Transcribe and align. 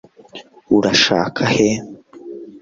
urashaka 0.77 1.41
he 1.53 1.67